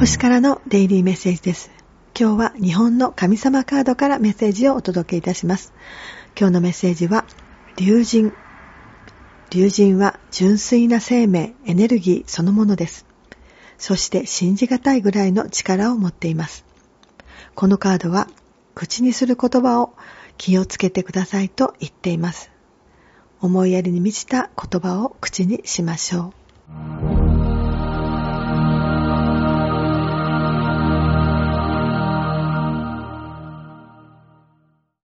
[0.00, 1.70] 星からのデイリーメッセージです。
[2.18, 5.74] 今日は日本の神様カードからメッセージをお届けいたします。
[6.34, 7.26] 今日のメッセージは、
[7.76, 8.32] 竜神。
[9.50, 13.04] 竜神は純粋な生命、エネルギーそのものです。
[13.76, 16.64] そして信じがたいぐらいの力を持っています。
[17.54, 18.26] このカードは、
[18.74, 19.92] 口にする言葉を
[20.38, 22.50] 気をつけてくださいと言っています。
[23.42, 26.39] 思いやりに満ちた言葉を口にしましょう。